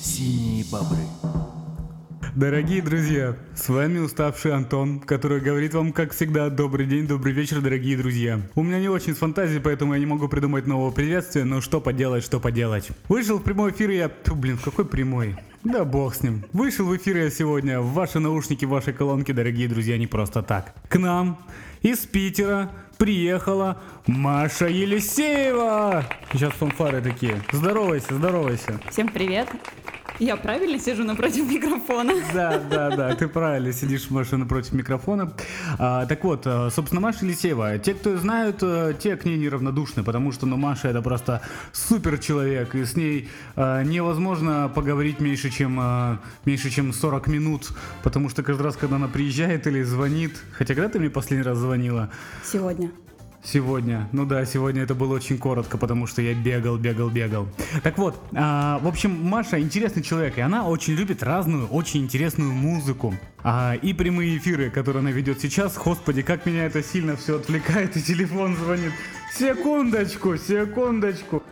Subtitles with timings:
[0.00, 0.98] Синие бобры.
[2.36, 7.60] Дорогие друзья, с вами уставший Антон, который говорит вам, как всегда, добрый день, добрый вечер,
[7.60, 8.40] дорогие друзья.
[8.54, 11.80] У меня не очень с фантазией, поэтому я не могу придумать нового приветствия, но что
[11.80, 12.88] поделать, что поделать.
[13.08, 14.08] Вышел в прямой эфир я...
[14.08, 15.36] Тьфу, блин, какой прямой?
[15.64, 16.44] Да бог с ним.
[16.52, 20.72] Вышел в эфир я сегодня в ваши наушники, ваши колонки, дорогие друзья, не просто так.
[20.88, 21.38] К нам
[21.82, 22.70] из Питера
[23.00, 26.04] приехала Маша Елисеева.
[26.32, 27.40] Сейчас фанфары такие.
[27.50, 28.78] Здоровайся, здоровайся.
[28.90, 29.48] Всем привет.
[30.20, 32.12] Я правильно сижу напротив микрофона?
[32.34, 35.32] Да, да, да, ты правильно сидишь, Маша, напротив микрофона.
[35.78, 37.78] А, так вот, а, собственно, Маша Елисеева.
[37.78, 41.40] Те, кто знают, а, те к ней неравнодушны, потому что, ну, Маша это просто
[41.72, 47.68] супер человек, и с ней а, невозможно поговорить меньше, чем, а, меньше, чем 40 минут,
[48.02, 51.56] потому что каждый раз, когда она приезжает или звонит, хотя когда ты мне последний раз
[51.56, 52.10] звонила?
[52.44, 52.90] Сегодня.
[53.42, 54.08] Сегодня.
[54.12, 57.48] Ну да, сегодня это было очень коротко, потому что я бегал, бегал, бегал.
[57.82, 62.52] Так вот, а, в общем, Маша интересный человек, и она очень любит разную, очень интересную
[62.52, 63.14] музыку.
[63.42, 67.96] А, и прямые эфиры, которые она ведет сейчас, господи, как меня это сильно все отвлекает,
[67.96, 68.92] и телефон звонит.
[69.38, 71.42] Секундочку, секундочку.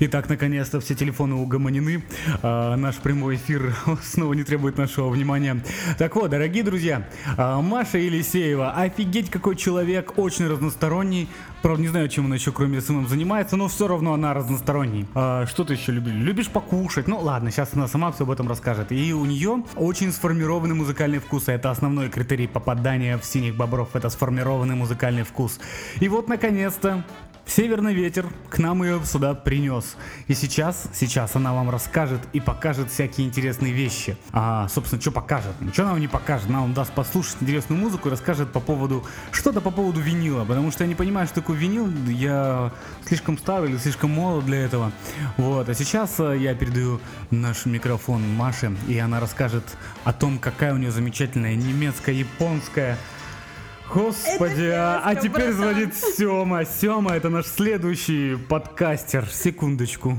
[0.00, 2.02] Итак, наконец-то все телефоны угомонены.
[2.42, 5.62] А, наш прямой эфир снова не требует нашего внимания.
[5.98, 7.06] Так вот, дорогие друзья,
[7.36, 11.28] а, Маша Елисеева, офигеть какой человек, очень разносторонний.
[11.62, 15.06] Правда, не знаю, чем она еще кроме SMM занимается, но все равно она разносторонний.
[15.14, 16.12] А, что ты еще любишь?
[16.12, 17.08] Любишь покушать?
[17.08, 18.92] Ну ладно, сейчас она сама все об этом расскажет.
[18.92, 21.48] И у нее очень сформированный музыкальный вкус.
[21.48, 23.94] Это основной критерий попадания в синих бобров.
[23.94, 25.58] Это сформированный музыкальный вкус.
[26.00, 27.04] И вот, наконец-то,
[27.46, 29.96] Северный ветер к нам ее сюда принес.
[30.28, 34.16] И сейчас, сейчас она вам расскажет и покажет всякие интересные вещи.
[34.32, 35.52] А, собственно, что покажет?
[35.60, 36.48] Ничего нам не покажет.
[36.48, 40.44] Она вам даст послушать интересную музыку и расскажет по поводу, что-то по поводу винила.
[40.44, 41.88] Потому что я не понимаю, что такое винил.
[42.08, 42.72] Я
[43.06, 44.90] слишком старый или слишком молод для этого.
[45.36, 45.68] Вот.
[45.68, 47.00] А сейчас э, я передаю
[47.30, 49.64] наш микрофон Маше, и она расскажет
[50.04, 52.96] о том, какая у нее замечательная немецкая, японская
[53.92, 55.54] Господи, Это а, а теперь братан.
[55.54, 56.64] звонит Сема.
[56.64, 59.26] Сема это наш следующий подкастер.
[59.26, 60.18] Секундочку.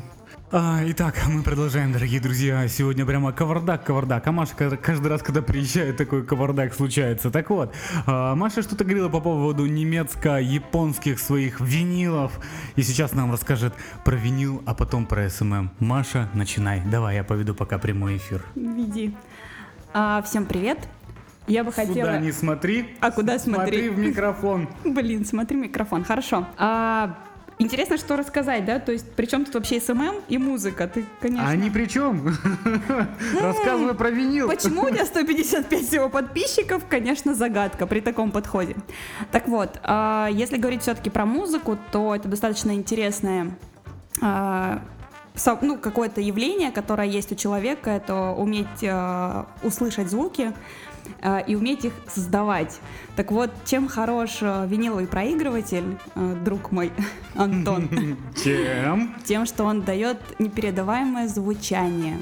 [0.51, 2.65] А, итак, мы продолжаем, дорогие друзья.
[2.67, 4.25] Сегодня прямо кавардак, кавардак.
[4.27, 7.31] А Маша ка- каждый раз, когда приезжает, такой кавардак случается.
[7.31, 7.73] Так вот,
[8.05, 12.39] а, Маша что-то говорила по поводу немецко-японских своих винилов.
[12.75, 13.73] И сейчас нам расскажет
[14.05, 15.71] про винил, а потом про SMM.
[15.79, 16.81] Маша, начинай.
[16.85, 18.45] Давай, я поведу пока прямой эфир.
[18.55, 19.13] Веди.
[19.93, 20.77] А, всем привет.
[21.47, 21.93] Я бы хотела...
[21.93, 22.95] Сюда не смотри.
[23.01, 23.91] А куда Смотри смотреть?
[23.91, 24.67] в микрофон.
[24.83, 26.03] Блин, смотри микрофон.
[26.03, 26.47] Хорошо.
[26.57, 27.17] А,
[27.59, 28.79] интересно, что рассказать, да?
[28.79, 30.87] То есть, при чем тут вообще SMM и музыка?
[30.87, 31.47] Ты, конечно...
[31.47, 32.27] А ни при чем.
[33.41, 34.47] Рассказывай про винил.
[34.47, 38.75] Почему у меня 155 всего подписчиков, конечно, загадка при таком подходе.
[39.31, 43.57] Так вот, а, если говорить все-таки про музыку, то это достаточно интересное
[45.35, 50.53] со- ну, какое-то явление, которое есть у человека, это уметь а, услышать звуки
[51.47, 52.79] и уметь их создавать.
[53.15, 56.91] Так вот, чем хорош а, виниловый проигрыватель, а, друг мой
[57.35, 57.89] Антон,
[58.43, 59.15] Чем?
[59.23, 62.17] тем, что он дает непередаваемое звучание.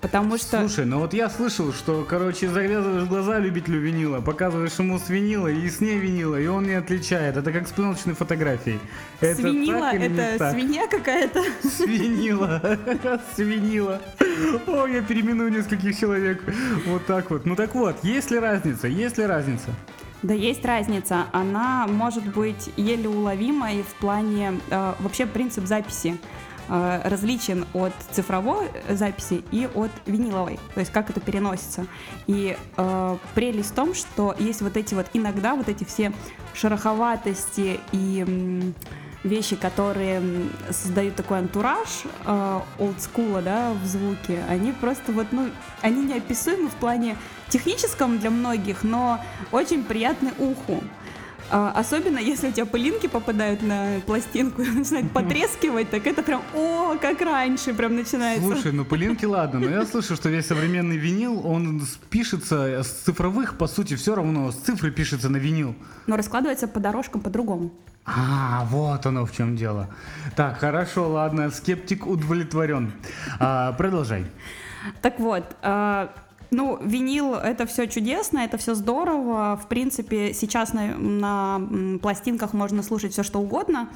[0.00, 0.60] Потому что...
[0.60, 5.48] Слушай, ну вот я слышал, что, короче, завязываешь глаза любителю винила, показываешь ему с винила
[5.48, 7.36] и с не винила, и он не отличает.
[7.36, 8.78] Это как с пленочной фотографией.
[9.20, 10.52] Это Свинила это так?
[10.52, 11.42] свинья какая-то.
[11.62, 12.78] Свинила.
[13.34, 14.00] Свинила.
[14.66, 16.44] О, я переименую нескольких человек.
[16.86, 17.44] Вот так вот.
[17.44, 18.86] Ну так вот, есть ли разница?
[18.86, 19.70] Есть ли разница?
[20.22, 21.26] Да есть разница.
[21.32, 26.18] Она может быть еле уловимой в плане э, вообще принцип записи
[26.68, 31.86] э, различен от цифровой записи и от виниловой, то есть как это переносится.
[32.26, 36.12] И э, прелесть в том, что есть вот эти вот иногда вот эти все
[36.54, 38.72] шероховатости и
[39.24, 40.22] вещи, которые
[40.70, 41.88] создают такой антураж
[42.24, 45.50] э, олдскула, да, в звуке, они просто вот, ну,
[45.82, 47.16] они неописуемы в плане
[47.48, 50.82] техническом для многих, но очень приятны уху.
[51.50, 56.42] А, Особенно если у тебя пылинки попадают на пластинку и начинают потрескивать, так это прям,
[56.54, 58.44] о, как раньше, прям начинается.
[58.44, 63.56] Слушай, ну пылинки ладно, но я слышу, что весь современный винил, он пишется с цифровых,
[63.56, 65.74] по сути, все равно с цифры пишется на винил.
[66.06, 67.72] Но раскладывается по дорожкам по-другому.
[68.04, 69.88] А, вот оно в чем дело.
[70.34, 72.92] Так, хорошо, ладно, скептик удовлетворен.
[73.38, 74.24] А, продолжай.
[75.02, 76.14] Так вот, а,
[76.50, 79.60] ну, винил это все чудесно, это все здорово.
[79.62, 83.90] В принципе, сейчас на, на, пластинках можно слушать все что угодно.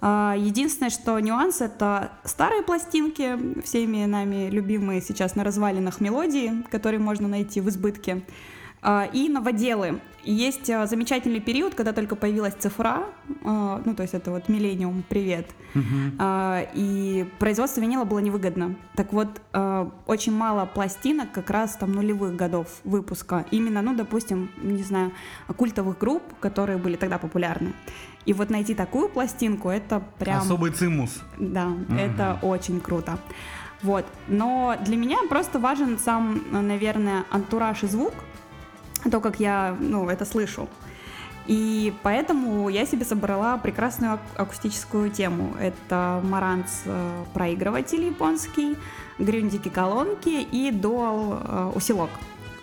[0.00, 7.00] А, Единственное, что нюанс это старые пластинки, всеми нами любимые сейчас на развалинах мелодии, которые
[7.00, 8.22] можно найти в избытке.
[8.82, 10.00] А, И новоделы.
[10.22, 13.04] Есть а, замечательный период, когда только появилась цифра,
[13.42, 15.46] а, ну то есть это вот миллениум, привет.
[16.18, 18.76] А, И производство винила было невыгодно.
[18.96, 19.40] Так вот,
[20.06, 23.46] очень мало пластинок как раз там нулевых годов выпуска.
[23.50, 25.12] Именно, ну допустим, не знаю,
[25.56, 27.72] культовых групп, которые были тогда популярны.
[28.26, 30.42] И вот найти такую пластинку, это прям...
[30.42, 31.22] Особый цимус.
[31.38, 33.18] Да, это очень круто.
[33.82, 34.04] Вот.
[34.28, 38.12] Но для меня просто важен сам, наверное, антураж и звук,
[39.10, 40.68] то, как я, ну, это слышу.
[41.46, 45.54] И поэтому я себе собрала прекрасную ак- акустическую тему.
[45.60, 48.76] Это Маранц э, проигрыватель японский,
[49.18, 52.10] грюндики колонки и дуал э, усилок.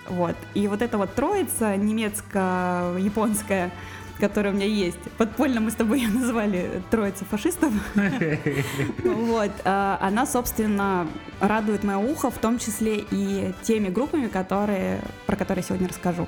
[0.07, 0.36] Вот.
[0.54, 3.72] И вот эта вот троица немецко-японская,
[4.17, 4.99] которая у меня есть.
[5.17, 7.73] Подпольно мы с тобой ее назвали троица фашистов.
[9.03, 11.07] Вот, а, она, собственно,
[11.39, 16.27] радует мое ухо, в том числе и теми группами, которые, про которые сегодня расскажу.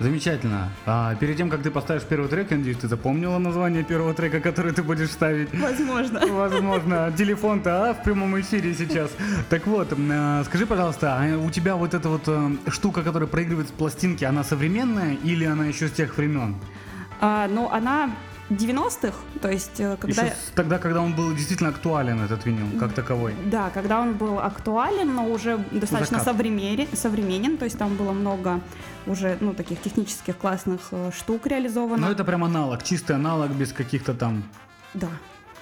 [0.00, 0.70] Замечательно.
[0.86, 4.40] А перед тем, как ты поставишь первый трек, я надеюсь, ты запомнила название первого трека,
[4.40, 5.52] который ты будешь ставить.
[5.52, 6.26] Возможно.
[6.26, 9.10] Возможно, телефон-то а, в прямом эфире сейчас.
[9.50, 13.68] Так вот, а, скажи, пожалуйста, а у тебя вот эта вот э, штука, которая проигрывает
[13.68, 16.56] пластинки, она современная или она еще с тех времен?
[17.20, 18.10] А, ну, она
[18.50, 20.22] 90-х, то есть э, когда...
[20.22, 23.34] Еще тогда, когда он был действительно актуален, этот винил, как таковой.
[23.46, 26.34] Да, когда он был актуален, но уже достаточно Закат.
[26.34, 28.60] современен, современен, то есть там было много
[29.06, 32.06] уже, ну, таких технических классных э, штук реализовано.
[32.06, 34.42] Но это прям аналог, чистый аналог, без каких-то там
[34.94, 35.08] Да.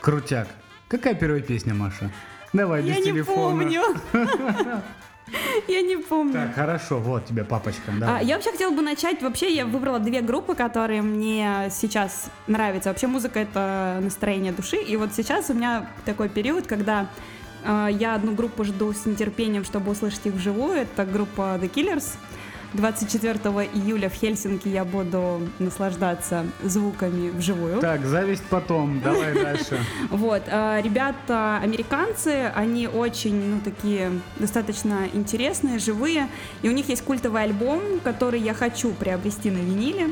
[0.00, 0.49] крутяк.
[0.88, 2.11] Какая первая песня, Маша?
[2.54, 3.37] Давай, без Я не телефона.
[3.37, 3.82] помню.
[5.69, 6.32] Я не помню.
[6.32, 8.19] Так, хорошо, вот тебе папочка, да.
[8.19, 9.22] А, я вообще хотела бы начать.
[9.22, 12.90] Вообще, я выбрала две группы, которые мне сейчас нравятся.
[12.90, 14.76] Вообще, музыка это настроение души.
[14.76, 17.08] И вот сейчас у меня такой период, когда
[17.64, 20.78] э, я одну группу жду с нетерпением, чтобы услышать их вживую.
[20.78, 22.16] Это группа The Killers.
[22.75, 23.38] 24
[23.75, 27.81] июля в Хельсинки я буду наслаждаться звуками вживую.
[27.81, 29.79] Так, зависть потом, давай дальше.
[30.11, 36.29] Вот, э, ребята американцы, они очень, ну, такие достаточно интересные, живые,
[36.62, 40.09] и у них есть культовый альбом, который я хочу приобрести на виниле.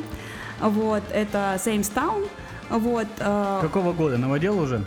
[0.60, 2.26] Вот, это Sames Town.
[2.70, 4.16] Вот, э, Какого года?
[4.16, 4.82] Новодел уже?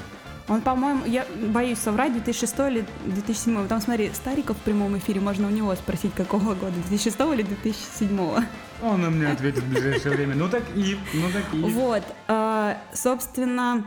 [0.50, 3.68] Он, по-моему, я боюсь соврать, 2006 или 2007.
[3.68, 8.20] Там, смотри, Стариков в прямом эфире, можно у него спросить, какого года, 2006 или 2007.
[8.82, 10.36] Он на мне ответит в ближайшее время.
[10.36, 11.62] Ну так и, ну так и.
[11.62, 13.86] Вот, э, собственно,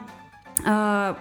[0.64, 1.14] э,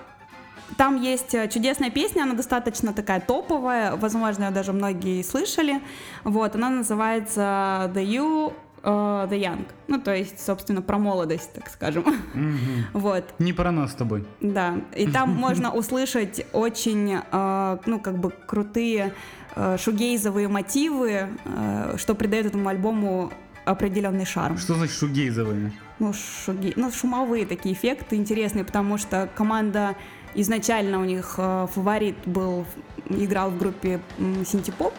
[0.78, 5.82] там есть э, чудесная песня, она достаточно такая топовая, возможно, ее даже многие слышали.
[6.24, 8.90] Вот, она называется The You, э,
[9.30, 9.66] The Young.
[9.88, 12.04] Ну, то есть, собственно, про молодость, так скажем.
[12.34, 12.86] Мгм.
[12.94, 14.26] Вот, Не про нас с тобой.
[14.42, 14.76] да.
[14.96, 19.14] И там можно услышать очень, э, ну, как бы крутые
[19.56, 23.32] э, шугейзовые мотивы, э, что придает этому альбому
[23.66, 24.58] определенный шарм.
[24.58, 25.72] Что значит шугейзовые?
[26.00, 29.96] Ну, шуги, ну, шумовые такие эффекты интересные, потому что команда
[30.34, 32.66] изначально у них э, фаворит был,
[33.10, 34.00] играл в группе
[34.46, 34.94] синтепоп,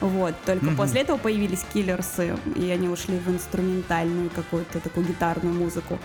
[0.00, 0.76] вот, только Мгм.
[0.76, 5.98] после этого появились киллерсы, и они ушли в инструментальную какую-то такую гитарную музыку.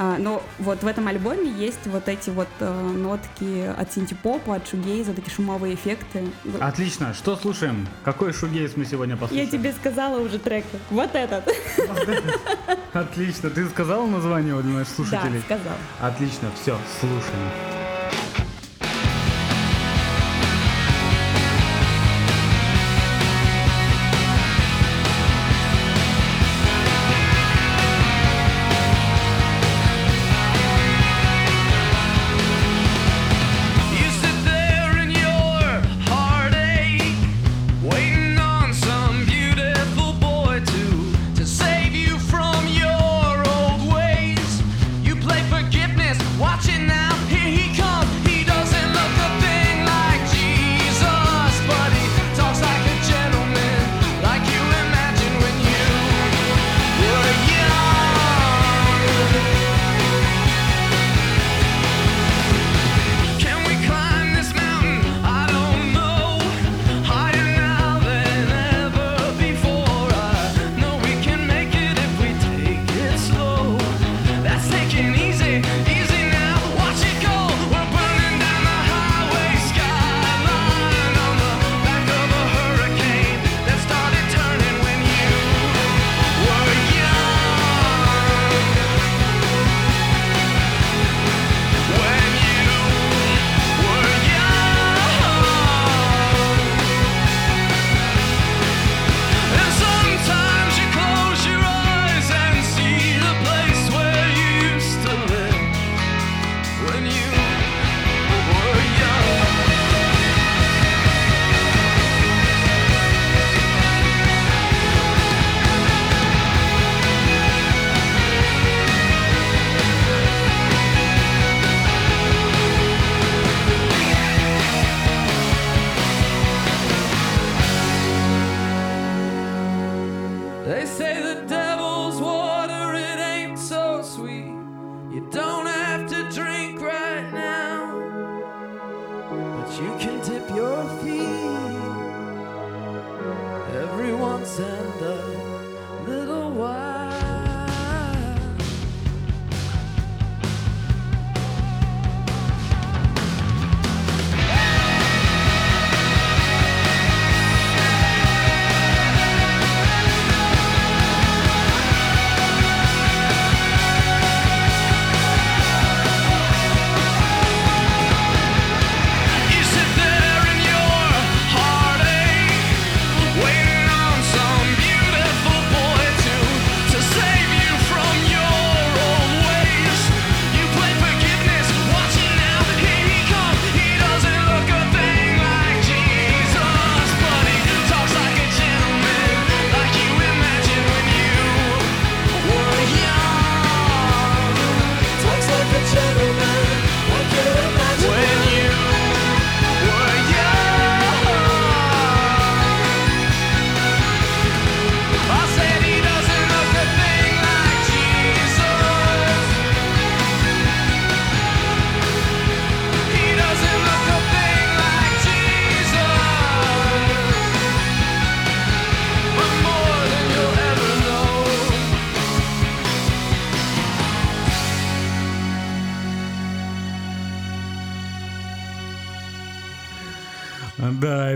[0.00, 4.68] А, но вот в этом альбоме есть вот эти вот э, нотки от синтепопа, от
[4.68, 6.24] шугейза, такие шумовые эффекты.
[6.60, 7.12] Отлично.
[7.14, 7.88] Что слушаем?
[8.04, 9.50] Какой шугейз мы сегодня Я послушаем?
[9.50, 10.64] тебе сказала уже трек.
[10.90, 11.48] Вот этот.
[12.92, 13.50] Отлично.
[13.50, 15.40] Ты сказал название для наших Да, слушателей?
[15.40, 15.74] сказал.
[16.00, 16.48] Отлично.
[16.62, 17.77] Все, слушаем.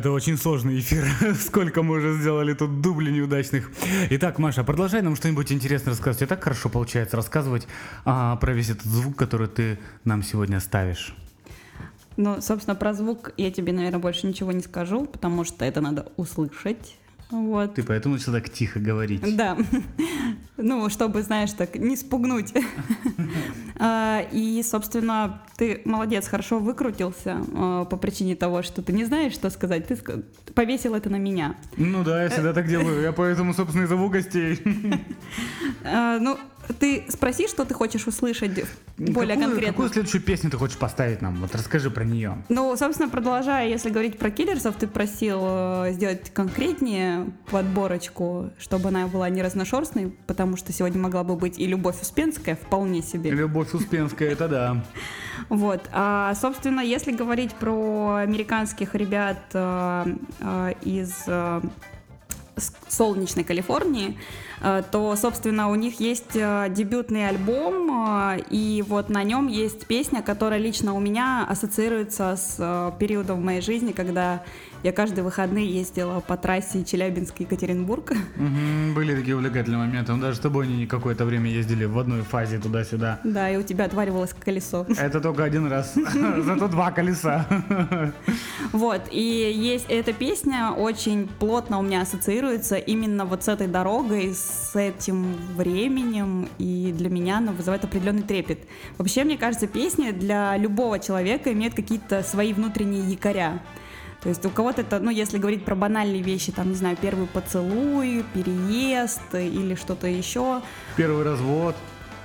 [0.02, 1.06] Это очень сложный эфир.
[1.40, 3.70] Сколько мы уже сделали тут дублей неудачных.
[4.10, 6.18] Итак, Маша, продолжай нам что-нибудь интересное рассказывать.
[6.18, 7.68] Тебе так хорошо получается рассказывать
[8.04, 11.14] а, про весь этот звук, который ты нам сегодня ставишь.
[12.16, 16.10] Ну, собственно, про звук я тебе, наверное, больше ничего не скажу, потому что это надо
[16.16, 16.96] услышать.
[17.32, 17.74] Вот.
[17.74, 19.36] Ты поэтому начал так тихо говорить.
[19.36, 19.56] Да.
[20.58, 22.52] Ну, чтобы, знаешь, так не спугнуть.
[23.84, 29.32] А, И, собственно, ты молодец, хорошо выкрутился а, по причине того, что ты не знаешь,
[29.32, 29.88] что сказать.
[29.88, 29.96] Ты
[30.54, 31.56] повесил это на меня.
[31.76, 33.02] Ну да, я всегда так делаю.
[33.02, 34.60] Я поэтому, собственно, и зову гостей.
[35.84, 36.38] А, Ну,
[36.78, 38.64] ты спроси, что ты хочешь услышать
[38.96, 39.72] более какую, конкретно.
[39.72, 41.36] Какую следующую песню ты хочешь поставить нам?
[41.36, 42.36] Вот расскажи про нее.
[42.48, 49.06] Ну, собственно, продолжая, если говорить про киллерсов, ты просил э, сделать конкретнее подборочку, чтобы она
[49.06, 53.30] была не разношерстной, потому что сегодня могла бы быть и Любовь Успенская вполне себе.
[53.30, 54.84] Любовь Успенская, это да.
[55.48, 55.82] Вот.
[55.92, 61.12] А, собственно, если говорить про американских ребят э, э, из
[62.88, 64.18] солнечной Калифорнии,
[64.90, 70.22] то, собственно, у них есть э, дебютный альбом, э, и вот на нем есть песня,
[70.22, 74.44] которая лично у меня ассоциируется с э, периодом в моей жизни, когда
[74.82, 78.12] я каждые выходные ездила по трассе Челябинск-Екатеринбург.
[78.94, 80.12] Были такие увлекательные моменты.
[80.12, 83.20] Мы даже с тобой не какое-то время ездили в одной фазе туда-сюда.
[83.22, 84.86] Да, и у тебя отваливалось колесо.
[84.98, 85.94] Это только один раз.
[86.38, 87.46] Зато два колеса.
[88.72, 94.34] Вот, и есть эта песня очень плотно у меня ассоциируется именно вот с этой дорогой,
[94.34, 98.60] с этим временем, и для меня она вызывает определенный трепет.
[98.98, 103.60] Вообще, мне кажется, песни для любого человека имеют какие-то свои внутренние якоря.
[104.22, 107.26] То есть у кого-то это, ну, если говорить про банальные вещи, там, не знаю, первый
[107.26, 110.62] поцелуй, переезд или что-то еще,
[110.96, 111.74] Первый развод.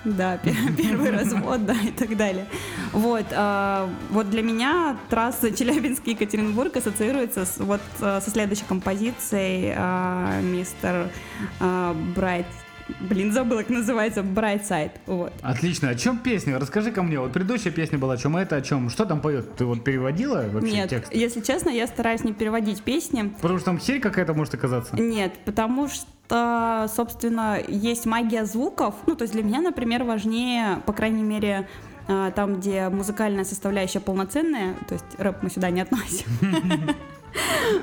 [0.06, 2.46] да, пе- первый развод, да, и так далее.
[2.94, 11.10] Вот, а, вот для меня трасса Челябинск-Екатеринбург ассоциируется с, вот со следующей композицией а, мистер
[11.60, 12.46] а, Брайт.
[13.00, 14.91] Блин, забыла, как называется, Brightside.
[15.06, 15.34] Вот.
[15.41, 15.89] Отлично.
[15.89, 16.60] О чем песня?
[16.60, 17.20] Расскажи ко мне.
[17.20, 18.89] Вот предыдущая песня была о чем, а это о чем?
[18.89, 19.56] Что там поет?
[19.56, 21.13] Ты вот переводила вообще Нет, текст?
[21.13, 23.34] если честно, я стараюсь не переводить песни.
[23.41, 24.96] Потому что там херь какая-то может оказаться.
[24.96, 28.96] Нет, потому что, собственно, есть магия звуков.
[29.06, 31.67] Ну, то есть для меня, например, важнее, по крайней мере,
[32.08, 36.25] а, там, где музыкальная составляющая полноценная, то есть рэп мы сюда не относим.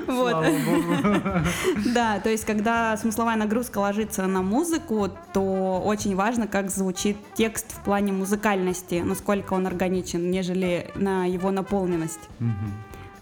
[0.07, 0.45] Вот.
[1.93, 7.71] Да, то есть когда смысловая нагрузка ложится на музыку, то очень важно, как звучит текст
[7.71, 12.29] в плане музыкальности, насколько он органичен, нежели на его наполненность.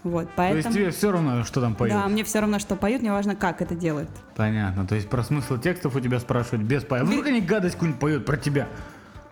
[0.02, 0.74] Вот, То есть поэтому...
[0.74, 1.94] тебе все равно, что там поют?
[1.94, 4.10] Да, мне все равно, что поют, мне важно, как это делают.
[4.36, 4.86] Понятно.
[4.86, 7.04] То есть про смысл текстов у тебя спрашивают без поя.
[7.04, 8.68] Вдруг они гадость какую-нибудь поют про тебя?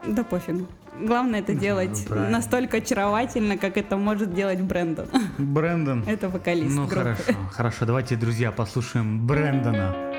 [0.07, 0.67] Да пофигу.
[1.01, 2.31] Главное это делать правильно.
[2.31, 5.07] настолько очаровательно, как это может делать Брэндон.
[5.39, 6.05] Брэндон.
[6.07, 7.15] Это вокалист Ну группы.
[7.17, 7.87] хорошо, хорошо.
[7.87, 10.12] Давайте, друзья, послушаем Брэндона.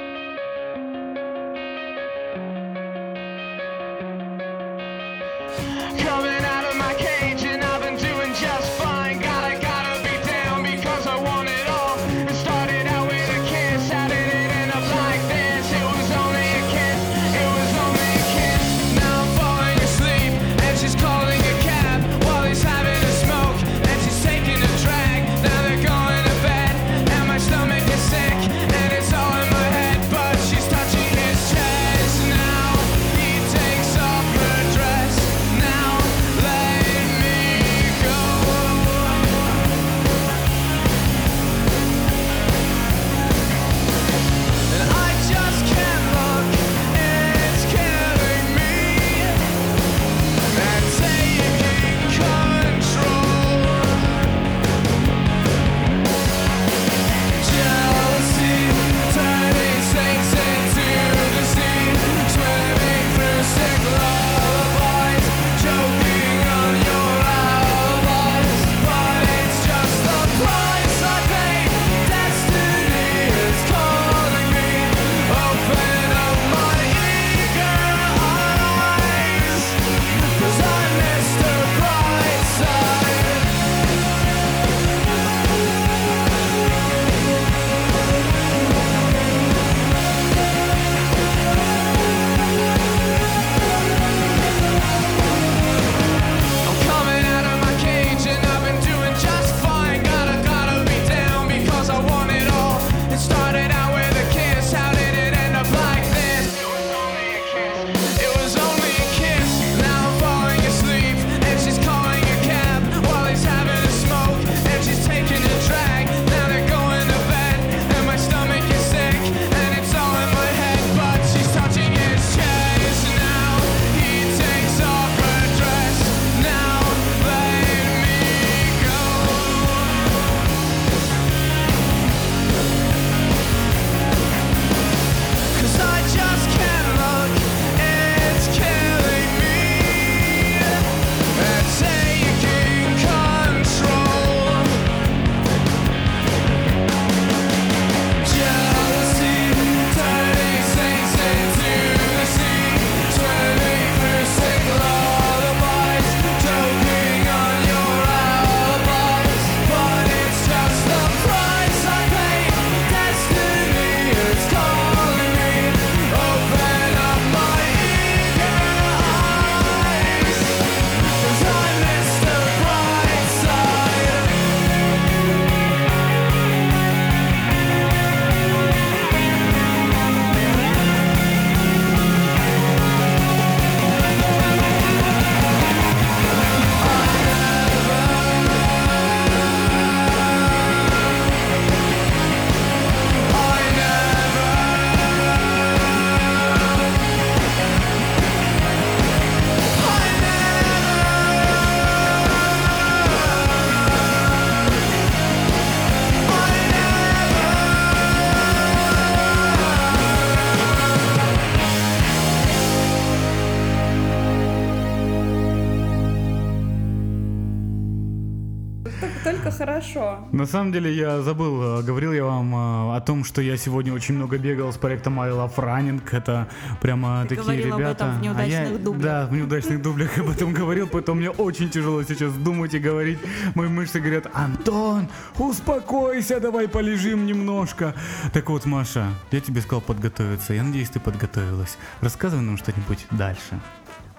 [220.43, 223.93] На самом деле я забыл, э, говорил я вам э, о том, что я сегодня
[223.93, 226.01] очень много бегал с проектом I Love Running.
[226.11, 226.49] Это
[226.81, 228.03] прямо Ты такие говорил об ребята.
[228.03, 229.01] этом в неудачных А я- дублях.
[229.03, 233.19] Да, в неудачных дублях об этом говорил, поэтому мне очень тяжело сейчас думать и говорить.
[233.55, 237.93] Мои мышцы говорят, Антон, успокойся, давай полежим немножко.
[238.33, 240.53] Так вот, Маша, я тебе сказал подготовиться.
[240.53, 241.77] Я надеюсь, ты подготовилась.
[242.01, 243.61] Рассказывай нам что-нибудь дальше.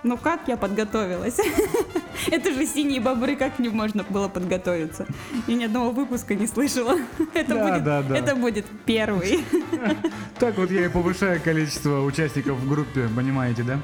[0.05, 1.39] Ну как я подготовилась?
[2.31, 5.07] Это же синие бобры, как не можно было подготовиться?
[5.47, 6.97] Я ни одного выпуска не слышала.
[7.35, 8.17] Это, Да, будет, да, да.
[8.17, 9.45] это будет первый.
[10.39, 13.79] Так вот я и повышаю количество участников в группе, понимаете, да?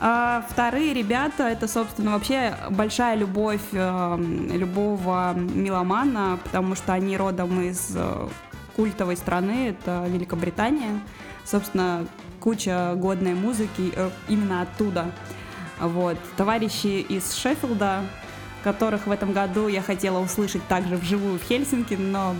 [0.00, 4.16] А вторые ребята, это, собственно, вообще большая любовь э,
[4.52, 8.28] любого меломана, потому что они родом из э,
[8.76, 11.00] культовой страны, это Великобритания.
[11.44, 12.06] Собственно,
[12.48, 15.10] куча годной музыки э, именно оттуда.
[15.80, 16.16] Вот.
[16.38, 18.00] Товарищи из Шеффилда,
[18.64, 22.34] которых в этом году я хотела услышать также вживую в Хельсинки, но,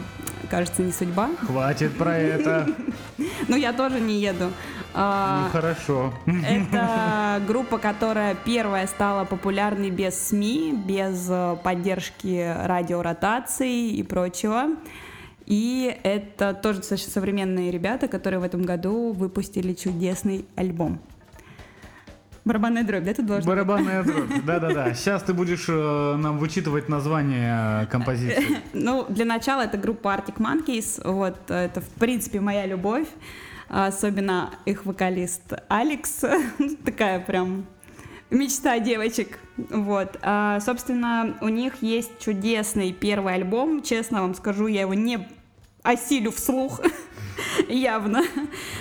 [0.48, 1.28] кажется, не судьба.
[1.46, 2.66] Хватит про это.
[3.48, 4.50] Но я тоже не еду.
[4.94, 6.14] А, Ну хорошо.
[6.24, 14.68] Это группа, которая первая стала популярной без СМИ, без э, поддержки радиоротаций и прочего.
[15.48, 21.00] И это тоже достаточно современные ребята, которые в этом году выпустили чудесный альбом.
[22.44, 23.48] Барабанная дробь, да, ты должен?
[23.48, 24.44] Барабанная дробь.
[24.44, 24.92] Да-да-да.
[24.92, 28.58] Сейчас ты будешь э, нам вычитывать название э, композиции.
[28.74, 31.00] Ну, для начала это группа Arctic Monkeys.
[31.02, 33.08] Вот, это, в принципе, моя любовь.
[33.70, 36.24] Особенно их вокалист Алекс.
[36.84, 37.64] Такая прям
[38.30, 39.38] мечта девочек.
[39.56, 40.18] Вот.
[40.20, 43.82] А, собственно, у них есть чудесный первый альбом.
[43.82, 45.26] Честно вам скажу, я его не
[45.88, 46.80] осилю вслух.
[47.68, 48.22] Явно.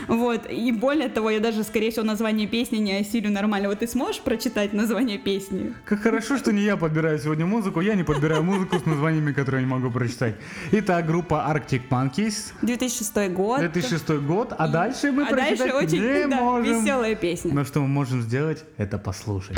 [0.08, 0.50] Вот.
[0.50, 3.70] И более того, я даже, скорее всего, название песни не осилю нормально.
[3.70, 5.74] Вот ты сможешь прочитать название песни?
[5.86, 9.62] Как хорошо, что не я подбираю сегодня музыку, я не подбираю музыку с названиями, которые
[9.62, 10.36] я не могу прочитать.
[10.72, 13.60] Итак, группа Arctic Monkeys, 2006 год.
[13.60, 16.84] 2006 год, а дальше мы а дальше прочитать очень не да, можем.
[16.84, 17.54] веселая песня.
[17.54, 19.58] Но что мы можем сделать, это послушать.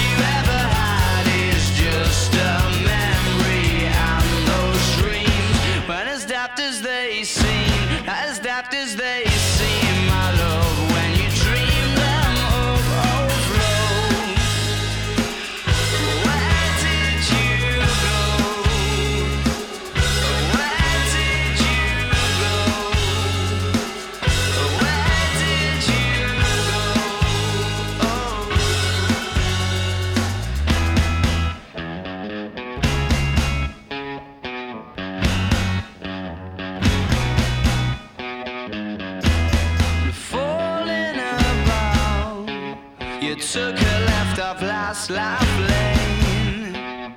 [43.41, 47.15] took a left off last life lane,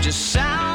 [0.00, 0.65] just sounding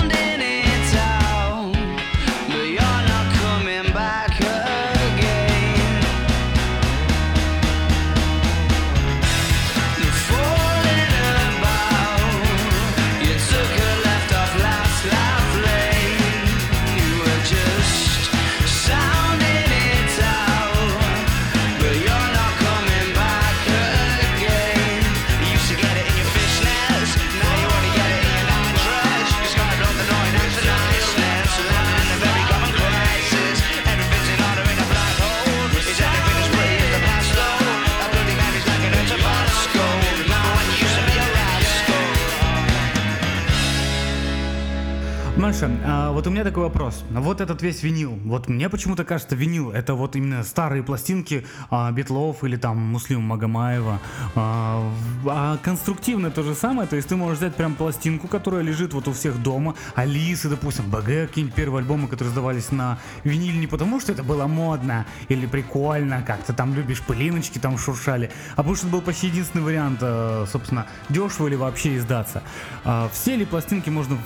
[45.94, 47.04] а вот у меня такой вопрос.
[47.10, 48.18] Вот этот весь винил.
[48.24, 53.22] Вот мне почему-то кажется, винил это вот именно старые пластинки а, Битлов или там Муслима
[53.22, 54.00] Магомаева.
[54.36, 54.90] А,
[55.26, 56.88] а конструктивно то же самое.
[56.88, 59.76] То есть ты можешь взять прям пластинку, которая лежит вот у всех дома.
[59.94, 64.48] Алисы, допустим, БГ, какие-нибудь первые альбомы, которые сдавались на виниле не потому, что это было
[64.48, 69.02] модно или прикольно, как ты там любишь пылиночки там шуршали, а потому что это был
[69.02, 72.44] почти единственный вариант, э, собственно, дешево или вообще издаться.
[72.86, 74.18] А все ли пластинки можно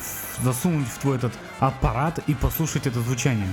[0.44, 3.48] засунуть в твой этот аппарат и послушать это звучание?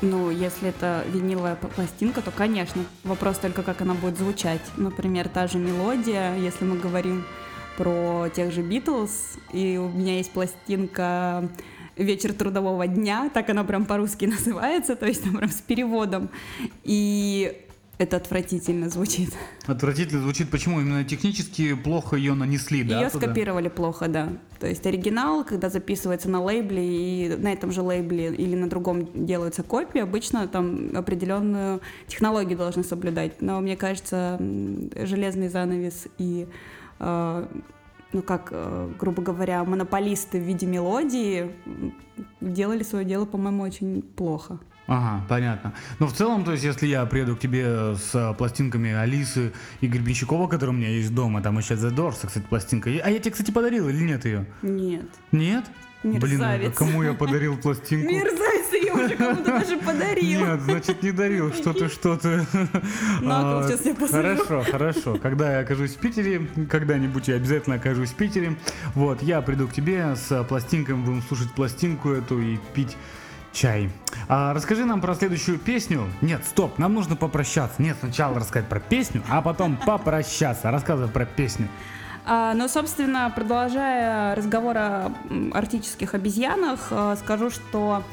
[0.00, 2.84] Ну, если это виниловая пластинка, то, конечно.
[3.02, 4.60] Вопрос только, как она будет звучать.
[4.76, 7.24] Например, та же мелодия, если мы говорим
[7.76, 11.48] про тех же Битлз, и у меня есть пластинка
[11.96, 16.30] «Вечер трудового дня», так она прям по-русски называется, то есть там прям с переводом.
[16.84, 17.67] И
[17.98, 19.30] это отвратительно звучит.
[19.66, 20.50] Отвратительно звучит.
[20.50, 20.80] Почему?
[20.80, 23.00] Именно технически плохо ее нанесли, да?
[23.00, 23.26] Ее туда?
[23.26, 24.32] скопировали плохо, да.
[24.60, 29.26] То есть оригинал, когда записывается на лейбле, и на этом же лейбле или на другом
[29.26, 33.42] делаются копии, обычно там определенную технологию должны соблюдать.
[33.42, 36.46] Но мне кажется, железный занавес и
[37.00, 37.46] э,
[38.12, 41.50] ну как, э, грубо говоря, монополисты в виде мелодии
[42.40, 44.60] делали свое дело, по-моему, очень плохо.
[44.88, 45.74] Ага, понятно.
[45.98, 49.86] Но в целом, то есть, если я приеду к тебе с а, пластинками Алисы и
[49.86, 52.88] Гребенщикова, которые у меня есть дома, там еще The Doors, кстати, пластинка.
[52.88, 54.46] А я тебе, кстати, подарил или нет ее?
[54.62, 55.04] Нет.
[55.30, 55.66] Нет?
[56.02, 56.76] Блин, а Мерзавец.
[56.76, 58.10] кому я подарил пластинку?
[58.10, 60.40] Мерзавец, я уже кому-то даже подарил.
[60.40, 62.46] Нет, значит не дарил, что ты, что ты.
[63.20, 64.44] На кол А, сейчас я посажу.
[64.46, 65.18] Хорошо, хорошо.
[65.20, 68.56] Когда я окажусь в Питере, когда-нибудь я обязательно окажусь в Питере,
[68.94, 72.96] вот, я приду к тебе с пластинками, будем слушать пластинку эту и пить
[73.58, 73.90] чай.
[74.28, 76.08] А расскажи нам про следующую песню.
[76.20, 77.82] Нет, стоп, нам нужно попрощаться.
[77.82, 80.70] Нет, сначала рассказать про песню, а потом попрощаться.
[80.70, 81.68] Рассказывай про песню.
[82.24, 85.12] А, ну, собственно, продолжая разговор о
[85.52, 88.04] арктических обезьянах, э, скажу, что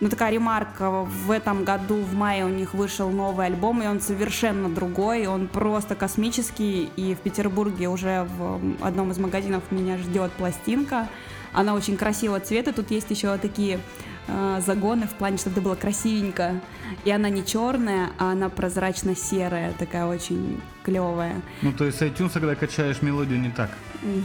[0.00, 0.90] ну, такая ремарка.
[0.90, 5.48] В этом году, в мае, у них вышел новый альбом, и он совершенно другой, он
[5.48, 11.08] просто космический, и в Петербурге уже в одном из магазинов меня ждет пластинка.
[11.52, 13.80] Она очень красивого цвета, тут есть еще такие
[14.28, 16.60] э, загоны в плане, чтобы это было красивенько.
[17.04, 21.40] И она не черная, а она прозрачно-серая, такая очень клевая.
[21.62, 23.70] Ну, то есть с iTunes, когда качаешь мелодию, не так.
[24.02, 24.24] Нет.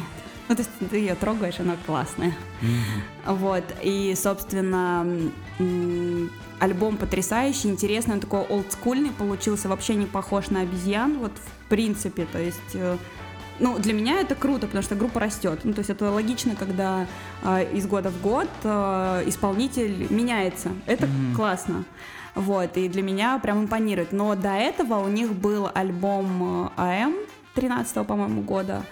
[0.51, 2.33] Ну, то есть ты ее трогаешь, она классная.
[3.25, 5.07] Вот, и, собственно,
[6.59, 12.25] альбом потрясающий, интересный, он такой олдскульный получился, вообще не похож на обезьян, вот в принципе,
[12.25, 12.59] то есть...
[12.73, 12.97] э,
[13.61, 15.61] Ну, для меня это круто, потому что группа растет.
[15.63, 17.07] Ну, то есть это логично, когда
[17.43, 20.71] э, из года в год э, исполнитель меняется.
[20.85, 21.85] Это классно.
[22.35, 24.11] Вот, и для меня прям импонирует.
[24.11, 27.15] Но до этого у них был альбом э, АМ
[27.55, 28.83] 13 по-моему, года.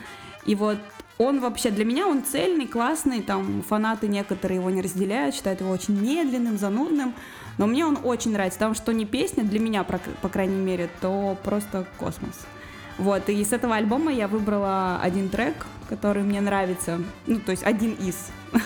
[0.46, 0.78] И вот
[1.20, 5.70] он вообще, для меня он цельный, классный, там фанаты некоторые его не разделяют, считают его
[5.70, 7.14] очень медленным, занудным,
[7.58, 11.38] но мне он очень нравится, потому что не песня, для меня, по крайней мере, то
[11.44, 12.40] просто космос.
[12.98, 17.64] Вот, и с этого альбома я выбрала один трек, который мне нравится, ну, то есть
[17.64, 18.32] один из.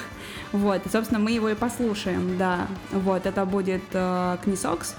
[0.52, 2.68] Вот, и, собственно, мы его и послушаем, да.
[2.92, 4.96] Вот, это будет э, Книсокс.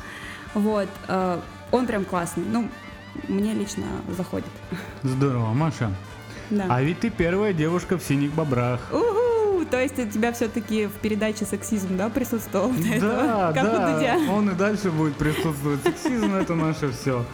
[0.54, 1.38] Вот, э,
[1.70, 2.68] он прям классный, ну,
[3.28, 4.50] мне лично заходит.
[5.04, 5.92] Здорово, Маша.
[6.50, 6.66] Да.
[6.68, 8.80] А ведь ты первая девушка в синих бобрах.
[8.92, 9.64] Уху!
[9.70, 13.12] То есть у тебя все-таки в передаче сексизм, да, присутствовал до этого?
[13.12, 15.80] Да, да, он и дальше будет присутствовать.
[15.83, 17.24] Сексизм это наше все.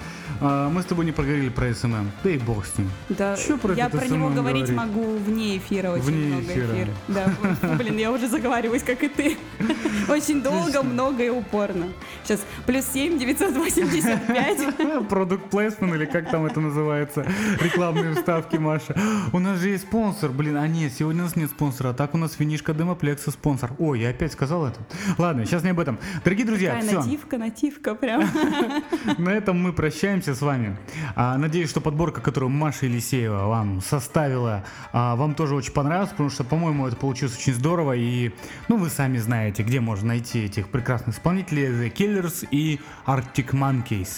[0.40, 2.10] Мы с тобой не проговорили про SMM.
[2.24, 2.90] Да и бог с ним.
[3.10, 4.76] Да, Чё про я про него говорить говорить?
[4.76, 6.66] могу вне эфира, очень Вне много эфира.
[6.74, 6.90] эфира.
[7.08, 9.36] Да, блин, я уже заговариваюсь, как и ты.
[10.08, 11.86] Очень долго, много и упорно.
[12.24, 15.08] Сейчас плюс 7, 985.
[15.08, 17.24] Product placement или как там это называется?
[17.60, 18.96] Рекламные вставки, Маша.
[19.32, 20.30] У нас же есть спонсор.
[20.30, 21.90] Блин, а нет, сегодня у нас нет спонсора.
[21.90, 23.70] А так у нас винишка Демоплекса спонсор.
[23.78, 24.80] Ой, я опять сказал это.
[25.18, 25.98] Ладно, сейчас не об этом.
[26.24, 26.98] Дорогие друзья, Такая все.
[26.98, 28.24] нативка, нативка прям.
[29.18, 30.76] На этом мы прощаемся с вами.
[31.14, 36.30] А, надеюсь, что подборка, которую Маша Елисеева вам составила, а, вам тоже очень понравилась, потому
[36.30, 37.94] что, по-моему, это получилось очень здорово.
[37.96, 38.32] И,
[38.68, 44.08] ну, вы сами знаете, где можно найти этих прекрасных исполнителей The Killers и Arctic Monkeys.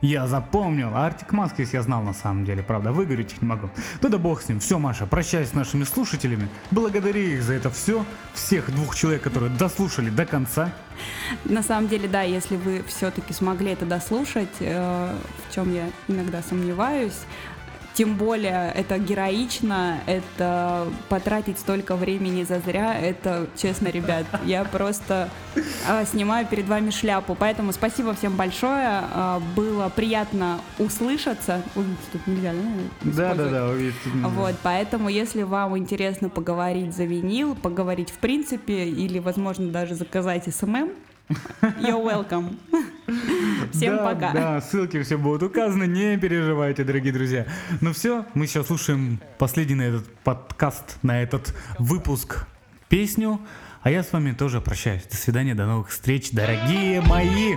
[0.00, 0.90] Я запомнил.
[0.94, 3.68] А Arctic я знал на самом деле, правда, выговорить их не могу.
[4.00, 4.60] Ну да бог с ним.
[4.60, 6.48] Все, Маша, прощаюсь с нашими слушателями.
[6.70, 8.04] Благодари их за это все.
[8.32, 10.72] Всех двух человек, которые дослушали до конца.
[11.44, 15.14] На самом деле, да, если вы все-таки смогли это дослушать, э,
[15.48, 17.24] в чем я иногда сомневаюсь,
[18.00, 25.28] тем более это героично, это потратить столько времени зазря, это, честно, ребят, я просто
[25.86, 27.36] а, снимаю перед вами шляпу.
[27.38, 31.60] Поэтому спасибо всем большое, а, было приятно услышаться.
[31.74, 32.54] Увидеть тут нельзя,
[33.02, 33.10] да?
[33.12, 34.28] Да, да, да, тут нельзя.
[34.28, 40.48] Вот, поэтому, если вам интересно поговорить за винил, поговорить в принципе, или, возможно, даже заказать
[40.50, 40.88] SMM,
[41.80, 42.58] you're welcome.
[43.72, 44.32] Всем Да, пока.
[44.32, 47.46] Да, ссылки все будут указаны, не переживайте, дорогие друзья.
[47.80, 52.46] Ну все, мы сейчас слушаем последний на этот подкаст, на этот выпуск
[52.88, 53.40] песню.
[53.82, 55.04] А я с вами тоже прощаюсь.
[55.04, 57.54] До свидания, до новых встреч, дорогие мои!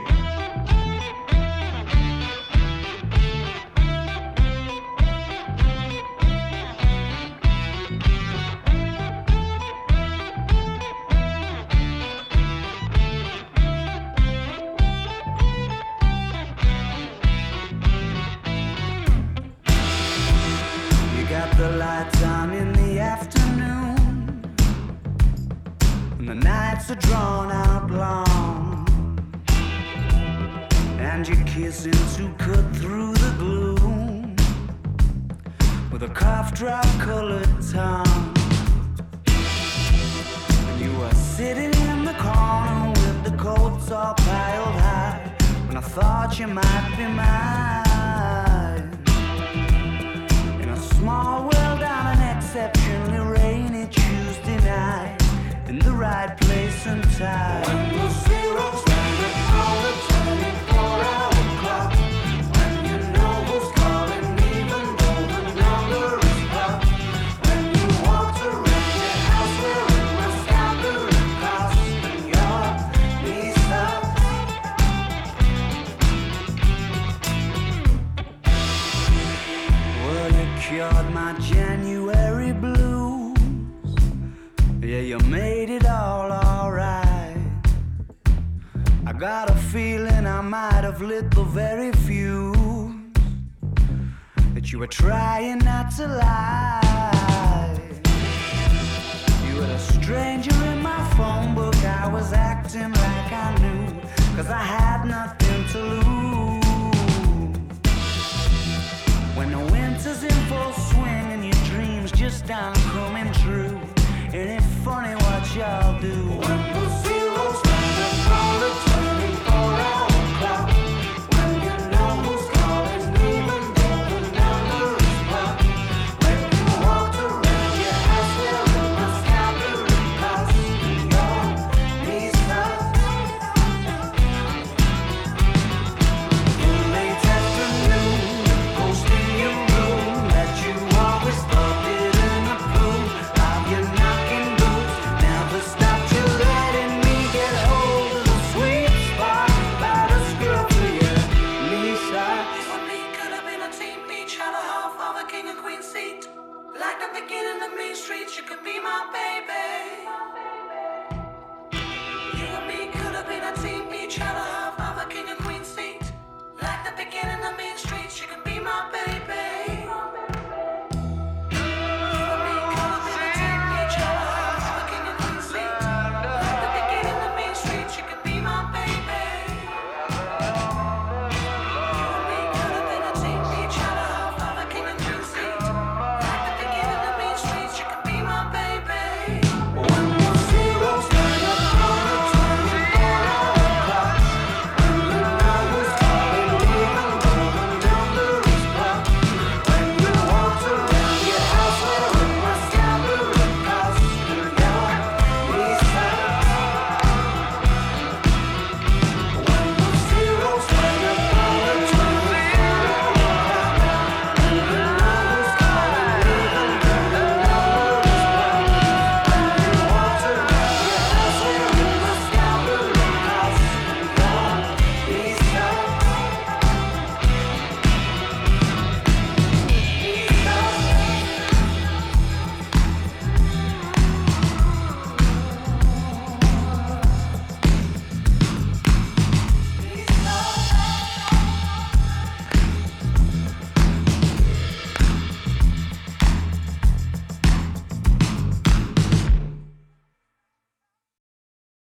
[94.83, 96.32] Were trying not to lie.